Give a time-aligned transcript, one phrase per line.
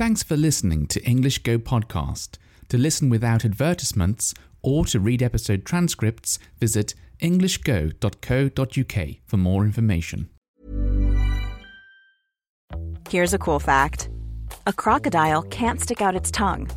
[0.00, 2.38] Thanks for listening to English Go Podcast.
[2.70, 10.30] To listen without advertisements or to read episode transcripts, visit englishgo.co.uk for more information.
[13.10, 14.08] Here's a cool fact
[14.66, 16.70] a crocodile can't stick out its tongue.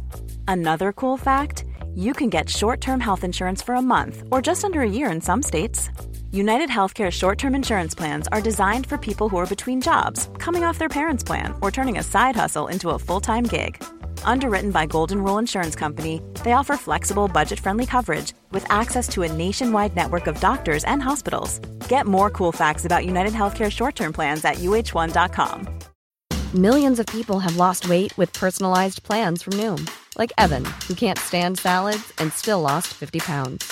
[0.49, 1.63] Another cool fact
[1.95, 5.09] you can get short term health insurance for a month or just under a year
[5.09, 5.89] in some states.
[6.33, 10.63] United Healthcare short term insurance plans are designed for people who are between jobs, coming
[10.63, 13.83] off their parents' plan, or turning a side hustle into a full time gig.
[14.25, 19.21] Underwritten by Golden Rule Insurance Company, they offer flexible, budget friendly coverage with access to
[19.21, 21.59] a nationwide network of doctors and hospitals.
[21.87, 25.67] Get more cool facts about United Healthcare short term plans at uh1.com.
[26.55, 31.19] Millions of people have lost weight with personalized plans from Noom, like Evan, who can't
[31.19, 33.71] stand salads and still lost 50 pounds.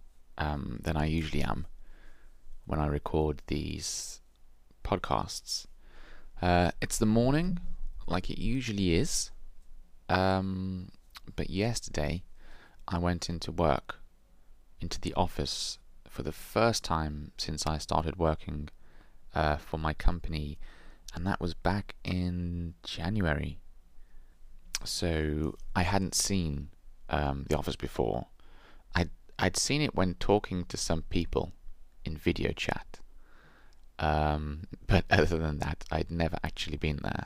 [0.37, 1.67] um, than I usually am
[2.65, 4.21] when I record these
[4.83, 5.65] podcasts.
[6.41, 7.59] Uh, it's the morning,
[8.07, 9.31] like it usually is.
[10.09, 10.89] Um,
[11.35, 12.23] but yesterday,
[12.87, 13.99] I went into work,
[14.79, 15.77] into the office
[16.09, 18.69] for the first time since I started working
[19.33, 20.57] uh, for my company,
[21.13, 23.59] and that was back in January.
[24.83, 26.69] So I hadn't seen
[27.09, 28.27] um, the office before.
[29.41, 31.51] I'd seen it when talking to some people
[32.05, 32.99] in video chat.
[33.97, 37.25] Um, but other than that, I'd never actually been there.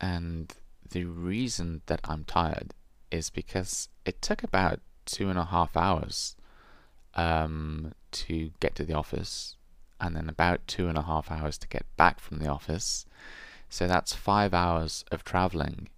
[0.00, 0.52] And
[0.90, 2.72] the reason that I'm tired
[3.10, 6.36] is because it took about two and a half hours
[7.14, 9.56] um, to get to the office,
[10.00, 13.06] and then about two and a half hours to get back from the office.
[13.68, 15.88] So that's five hours of traveling.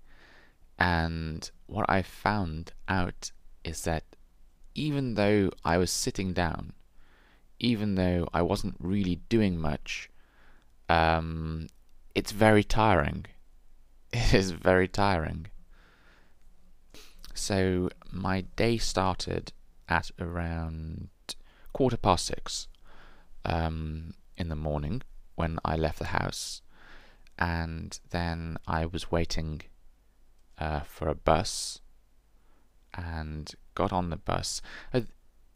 [0.79, 3.33] And what I found out
[3.69, 4.05] is that
[4.75, 6.73] even though I was sitting down,
[7.59, 10.11] even though I wasn't really doing much,
[10.89, 11.69] um,
[12.15, 13.27] it's very tiring.
[14.11, 15.49] It is very tiring.
[17.35, 19.53] So my day started
[19.87, 21.11] at around
[21.75, 22.69] quarter past six
[23.45, 25.03] um, in the morning
[25.35, 26.63] when I left the house,
[27.39, 29.61] and then I was waiting
[30.59, 31.81] uh, for a bus
[32.95, 34.61] and got on the bus.
[34.93, 35.03] Uh,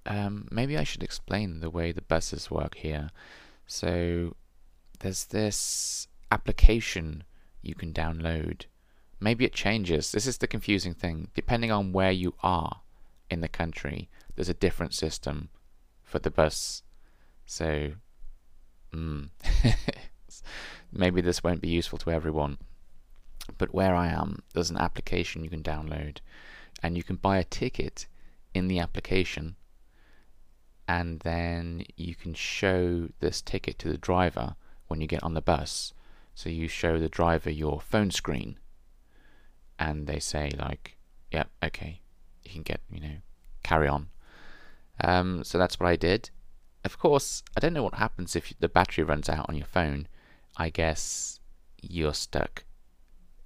[0.07, 3.11] um, maybe I should explain the way the buses work here.
[3.67, 4.37] So
[5.01, 7.25] there's this application
[7.63, 8.63] you can download.
[9.21, 10.11] Maybe it changes.
[10.11, 11.29] This is the confusing thing.
[11.35, 12.81] Depending on where you are
[13.31, 15.49] in the country, there's a different system
[16.03, 16.83] for the bus.
[17.47, 17.93] So,
[18.93, 19.29] mm,
[20.93, 22.59] maybe this won't be useful to everyone.
[23.59, 26.19] But where I am, there's an application you can download,
[26.83, 28.07] and you can buy a ticket
[28.55, 29.57] in the application,
[30.89, 34.57] and then you can show this ticket to the driver
[34.89, 35.95] when you get on the bus.
[36.35, 38.59] So you show the driver your phone screen,
[39.79, 40.97] and they say like,
[41.31, 42.01] "Yep, yeah, okay,
[42.43, 43.17] you can get, you know,
[43.63, 44.09] carry on."
[45.01, 46.31] Um, so that's what I did.
[46.85, 50.09] Of course, I don't know what happens if the battery runs out on your phone.
[50.57, 51.41] I guess
[51.81, 52.65] you're stuck.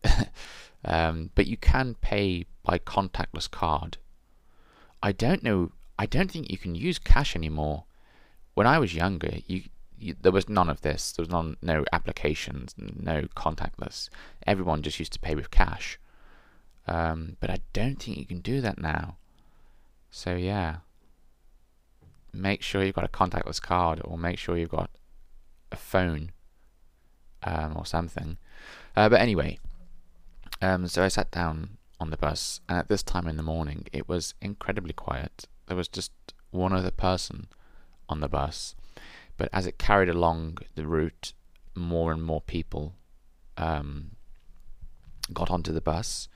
[0.86, 3.98] um, but you can pay by contactless card.
[5.02, 5.72] I don't know.
[5.98, 7.84] I don't think you can use cash anymore.
[8.54, 9.64] When I was younger, you,
[9.98, 11.12] you, there was none of this.
[11.12, 14.08] There was none, no applications, no contactless.
[14.46, 15.98] Everyone just used to pay with cash.
[16.86, 19.16] Um, but I don't think you can do that now.
[20.10, 20.76] So yeah,
[22.32, 24.90] make sure you've got a contactless card, or make sure you've got
[25.72, 26.30] a phone
[27.42, 28.38] um, or something.
[28.94, 29.58] Uh, but anyway,
[30.60, 33.86] um, so I sat down on the bus, and at this time in the morning,
[33.92, 35.46] it was incredibly quiet.
[35.66, 36.12] There was just
[36.50, 37.48] one other person
[38.08, 38.74] on the bus,
[39.36, 41.32] but as it carried along the route,
[41.74, 42.94] more and more people
[43.56, 44.12] um,
[45.32, 46.28] got onto the bus.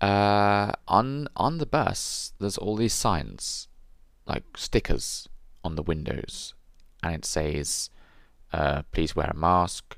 [0.00, 3.68] Uh, on on the bus, there's all these signs,
[4.26, 5.28] like stickers
[5.64, 6.54] on the windows,
[7.02, 7.90] and it says,
[8.52, 9.96] uh, "Please wear a mask."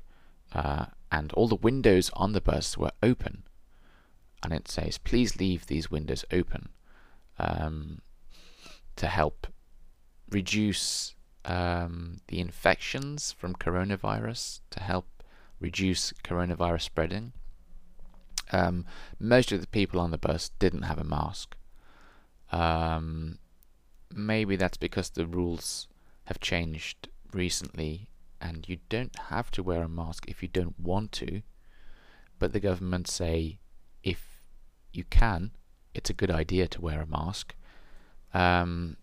[0.53, 3.43] Uh, and all the windows on the bus were open,
[4.43, 6.69] and it says, "Please leave these windows open
[7.39, 8.01] um,
[8.95, 9.47] to help
[10.29, 11.15] reduce
[11.45, 15.23] um, the infections from coronavirus, to help
[15.59, 17.33] reduce coronavirus spreading."
[18.51, 18.85] Um,
[19.19, 21.55] most of the people on the bus didn't have a mask.
[22.51, 23.39] Um,
[24.13, 25.87] maybe that's because the rules
[26.25, 28.09] have changed recently
[28.41, 31.41] and you don't have to wear a mask if you don't want to.
[32.39, 33.59] But the government say
[34.03, 34.41] if
[34.93, 35.51] you can,
[35.93, 37.55] it's a good idea to wear a mask.
[38.33, 38.97] Um,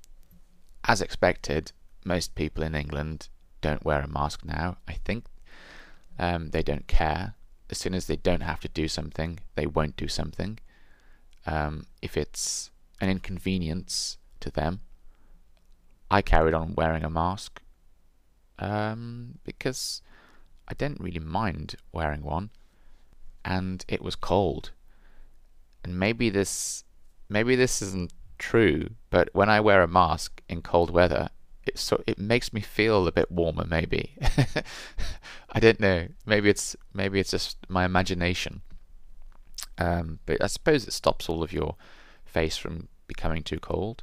[0.85, 1.73] as expected,
[2.05, 3.29] most people in England
[3.61, 4.77] don't wear a mask now.
[4.87, 5.25] I think
[6.19, 7.35] um, they don't care.
[7.71, 10.59] As soon as they don't have to do something, they won't do something.
[11.47, 12.71] Um, if it's
[13.01, 14.81] an inconvenience to them,
[16.11, 17.61] I carried on wearing a mask
[18.59, 20.03] um, because
[20.69, 22.51] I didn't really mind wearing one,
[23.45, 24.71] and it was cold.
[25.83, 26.85] And maybe this,
[27.29, 31.29] maybe this isn't true, but when I wear a mask in cold weather,
[31.67, 33.65] it so it makes me feel a bit warmer.
[33.67, 34.17] Maybe
[35.53, 36.09] I don't know.
[36.27, 38.63] Maybe it's maybe it's just my imagination.
[39.79, 41.77] Um, but I suppose it stops all of your
[42.25, 44.03] face from becoming too cold.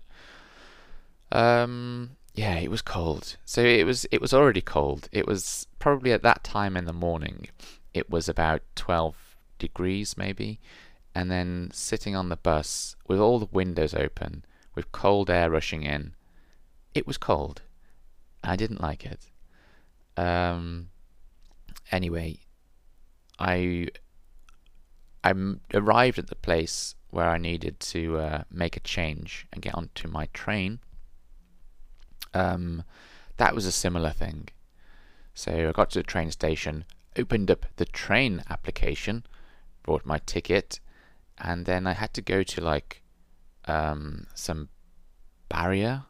[1.32, 3.36] Um, yeah, it was cold.
[3.46, 5.10] So it was it was already cold.
[5.12, 7.48] It was probably at that time in the morning.
[7.94, 10.60] It was about 12 degrees maybe.
[11.14, 14.46] And then sitting on the bus with all the windows open,
[14.76, 16.14] with cold air rushing in.
[16.94, 17.62] It was cold.
[18.44, 19.28] I didn't like it.
[20.16, 20.90] Um
[21.92, 22.40] anyway,
[23.40, 23.90] I
[25.24, 25.34] I
[25.74, 30.08] arrived at the place where I needed to uh, make a change and get onto
[30.08, 30.80] my train
[32.34, 32.84] um,
[33.38, 34.50] that was a similar thing.
[35.34, 36.86] So I got to the train station,
[37.18, 39.26] opened up the train application,
[39.84, 40.80] bought my ticket,
[41.38, 43.02] and then I had to go to like
[43.66, 44.70] um, some
[45.50, 46.04] barrier,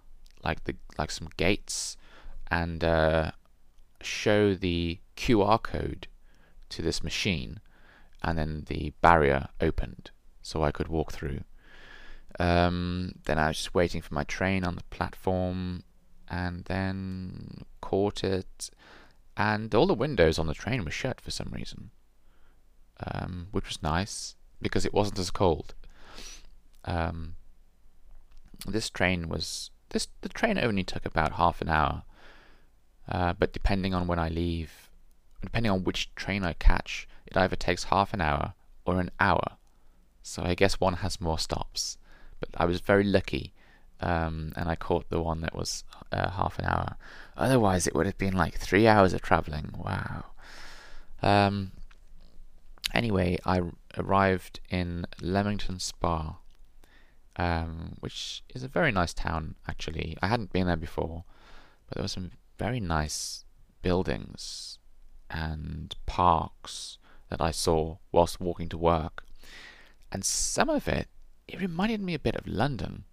[0.44, 1.98] like the like some gates,
[2.50, 3.32] and uh,
[4.02, 6.08] show the QR code
[6.70, 7.60] to this machine,
[8.24, 11.42] and then the barrier opened, so I could walk through.
[12.40, 15.84] Um, then I was just waiting for my train on the platform,
[16.32, 18.72] and then caught it,
[19.36, 21.92] and all the windows on the train were shut for some reason,
[23.06, 25.76] um, which was nice because it wasn't as cold.
[26.86, 27.36] Um,
[28.66, 32.04] this train was this the train only took about half an hour,
[33.10, 34.90] uh, but depending on when I leave,
[35.42, 38.54] depending on which train I catch, it either takes half an hour
[38.86, 39.58] or an hour.
[40.24, 41.98] So I guess one has more stops.
[42.40, 43.54] But I was very lucky
[44.02, 46.96] um, and I caught the one that was uh, half an hour.
[47.38, 49.74] Otherwise, it would have been like three hours of traveling.
[49.78, 50.26] Wow.
[51.22, 51.72] Um,
[52.94, 53.62] anyway, I
[53.98, 56.38] arrived in Leamington Spa,
[57.36, 60.18] um, which is a very nice town, actually.
[60.22, 61.24] I hadn't been there before,
[61.88, 63.46] but there were some very nice
[63.82, 64.80] buildings
[65.30, 66.98] and parks
[67.30, 69.24] that I saw whilst walking to work.
[70.12, 71.08] And some of it,
[71.48, 73.06] it reminded me a bit of London.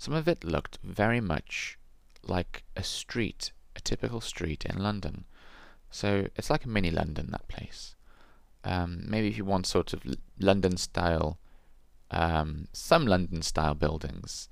[0.00, 1.78] Some of it looked very much
[2.22, 5.26] like a street, a typical street in London.
[5.90, 7.96] So it's like a mini London, that place.
[8.64, 10.02] Um, maybe if you want sort of
[10.38, 11.38] London style,
[12.10, 14.48] um, some London style buildings,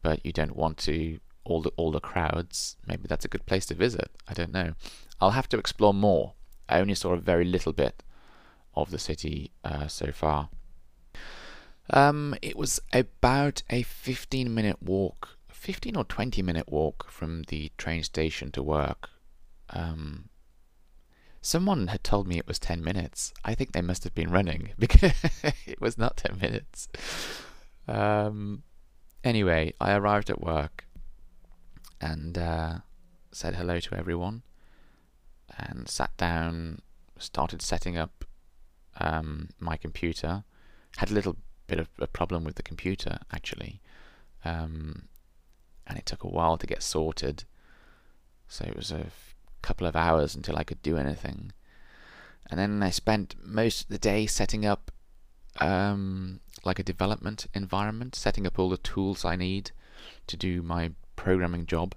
[0.00, 3.66] but you don't want to all the all the crowds, maybe that's a good place
[3.66, 4.10] to visit.
[4.26, 4.72] I don't know.
[5.20, 6.32] I'll have to explore more.
[6.70, 8.02] I only saw a very little bit
[8.74, 10.48] of the city uh, so far.
[11.90, 17.70] Um, it was about a 15 minute walk, 15 or 20 minute walk from the
[17.78, 19.08] train station to work.
[19.70, 20.28] Um,
[21.40, 23.32] someone had told me it was 10 minutes.
[23.44, 25.12] I think they must have been running because
[25.66, 26.88] it was not 10 minutes.
[27.86, 28.64] Um,
[29.22, 30.86] anyway, I arrived at work
[32.00, 32.78] and uh,
[33.30, 34.42] said hello to everyone
[35.56, 36.80] and sat down,
[37.18, 38.24] started setting up
[38.98, 40.44] um, my computer.
[40.96, 43.80] Had a little bit of a problem with the computer actually,
[44.44, 45.08] um,
[45.86, 47.44] and it took a while to get sorted.
[48.48, 49.06] So it was a
[49.62, 51.52] couple of hours until I could do anything,
[52.48, 54.90] and then I spent most of the day setting up
[55.60, 59.70] um, like a development environment, setting up all the tools I need
[60.26, 61.94] to do my programming job.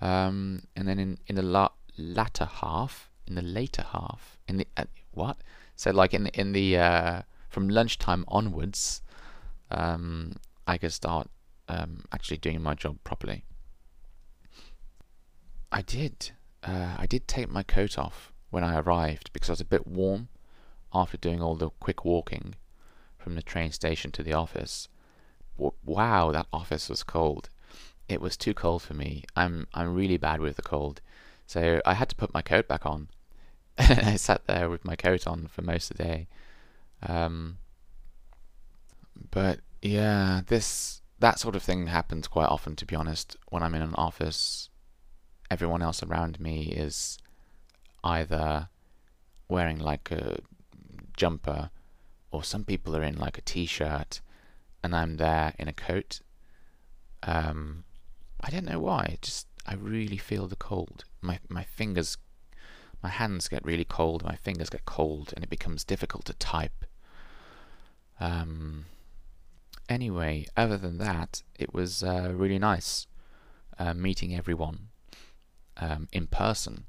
[0.00, 4.66] Um, and then in in the la- latter half, in the later half, in the
[4.76, 5.38] uh, what?
[5.76, 7.22] So like in in the uh,
[7.54, 9.00] from lunchtime onwards,
[9.70, 10.34] um,
[10.66, 11.30] I could start
[11.68, 13.44] um, actually doing my job properly.
[15.70, 16.32] I did.
[16.64, 19.86] Uh, I did take my coat off when I arrived because I was a bit
[19.86, 20.28] warm
[20.92, 22.56] after doing all the quick walking
[23.18, 24.88] from the train station to the office.
[25.56, 27.50] Wow, that office was cold.
[28.08, 29.22] It was too cold for me.
[29.36, 31.00] I'm I'm really bad with the cold,
[31.46, 33.08] so I had to put my coat back on.
[33.78, 36.26] I sat there with my coat on for most of the day.
[37.06, 37.58] Um,
[39.30, 42.76] but yeah, this that sort of thing happens quite often.
[42.76, 44.70] To be honest, when I'm in an office,
[45.50, 47.18] everyone else around me is
[48.02, 48.68] either
[49.48, 50.38] wearing like a
[51.16, 51.70] jumper,
[52.30, 54.20] or some people are in like a t-shirt,
[54.82, 56.20] and I'm there in a coat.
[57.22, 57.84] Um,
[58.40, 59.18] I don't know why.
[59.22, 61.04] Just I really feel the cold.
[61.20, 62.18] My my fingers,
[63.02, 64.24] my hands get really cold.
[64.24, 66.84] My fingers get cold, and it becomes difficult to type.
[68.20, 68.86] Um.
[69.86, 73.06] Anyway, other than that, it was uh, really nice
[73.78, 74.88] uh, meeting everyone
[75.76, 76.86] um, in person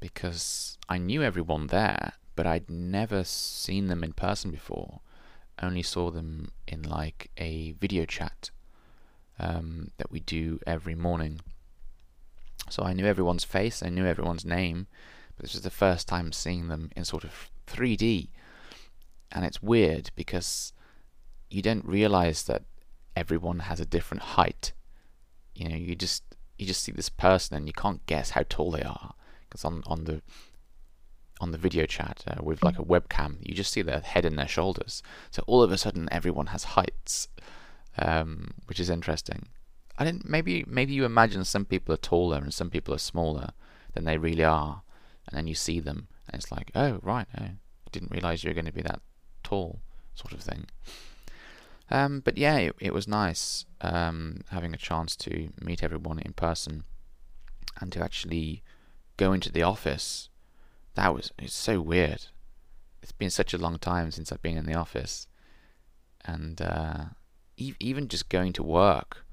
[0.00, 5.00] because I knew everyone there, but I'd never seen them in person before.
[5.62, 8.50] Only saw them in like a video chat
[9.38, 11.40] um, that we do every morning.
[12.68, 14.86] So I knew everyone's face, I knew everyone's name,
[15.36, 18.28] but this was the first time seeing them in sort of 3D.
[19.32, 20.72] And it's weird because
[21.50, 22.62] you don't realize that
[23.14, 24.72] everyone has a different height.
[25.54, 26.22] You know, you just
[26.58, 29.14] you just see this person and you can't guess how tall they are
[29.48, 30.22] because on on the
[31.40, 34.38] on the video chat uh, with like a webcam, you just see their head and
[34.38, 35.02] their shoulders.
[35.30, 37.28] So all of a sudden, everyone has heights,
[37.98, 39.48] um, which is interesting.
[39.98, 43.50] I didn't maybe maybe you imagine some people are taller and some people are smaller
[43.94, 44.82] than they really are,
[45.26, 47.56] and then you see them and it's like, oh right, oh, I
[47.92, 49.00] didn't realize you were going to be that
[49.46, 49.80] tall,
[50.14, 50.66] sort of thing.
[51.88, 56.32] Um, but yeah, it, it was nice um, having a chance to meet everyone in
[56.32, 56.82] person
[57.80, 58.62] and to actually
[59.16, 60.28] go into the office.
[60.94, 62.22] That was it's so weird.
[63.02, 65.28] It's been such a long time since I've been in the office,
[66.24, 67.04] and uh,
[67.56, 69.24] e- even just going to work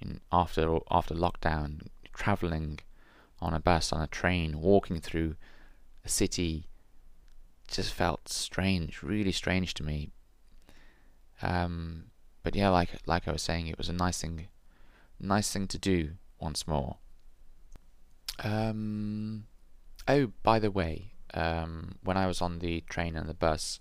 [0.00, 2.78] in, after after lockdown, traveling
[3.40, 5.34] on a bus, on a train, walking through
[6.04, 6.69] a city,
[7.70, 10.10] just felt strange, really strange to me
[11.42, 12.04] um,
[12.42, 14.48] but yeah, like like I was saying, it was a nice thing,
[15.18, 16.96] nice thing to do once more.
[18.42, 19.44] Um,
[20.08, 23.80] oh, by the way, um, when I was on the train and the bus,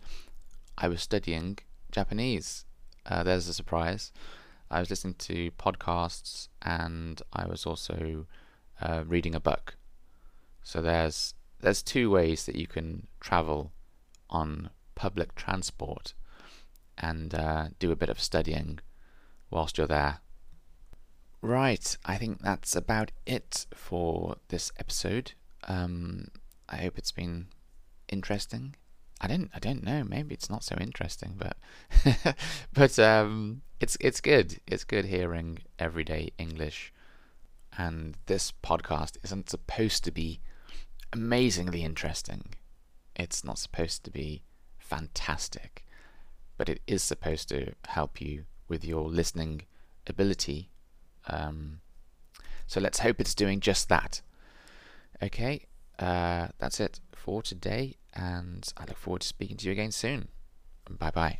[0.78, 1.60] I was studying
[1.92, 2.66] Japanese.
[3.06, 4.12] Uh, there's a surprise.
[4.70, 8.28] I was listening to podcasts and I was also
[8.82, 9.78] uh, reading a book.
[10.62, 13.72] So there's there's two ways that you can travel
[14.30, 16.14] on public transport
[16.98, 18.80] and uh, do a bit of studying
[19.50, 20.20] whilst you're there.
[21.42, 25.32] Right, I think that's about it for this episode.
[25.68, 26.28] Um,
[26.68, 27.48] I hope it's been
[28.10, 28.76] interesting.
[29.22, 30.04] I don't, I don't know.
[30.04, 31.58] Maybe it's not so interesting, but,
[32.74, 34.60] but um, it's it's good.
[34.68, 36.94] It's good hearing everyday English,
[37.78, 40.42] and this podcast isn't supposed to be
[41.14, 42.56] amazingly interesting.
[43.20, 44.42] It's not supposed to be
[44.80, 45.86] fantastic
[46.60, 49.62] but it is supposed to help you with your listening
[50.06, 50.70] ability.
[51.28, 51.80] Um,
[52.68, 54.22] so let's hope it's doing just that.
[55.24, 55.66] Okay,
[55.98, 60.28] uh, that's it for today, and I look forward to speaking to you again soon.
[60.90, 61.40] Bye bye.